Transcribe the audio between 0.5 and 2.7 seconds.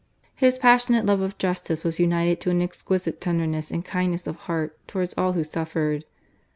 passionate love of justice was united to an